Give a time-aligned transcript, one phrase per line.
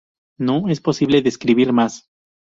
[0.39, 2.07] No es posible describir más.